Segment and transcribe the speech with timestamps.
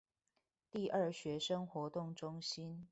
[0.71, 2.79] 第二學生活動中心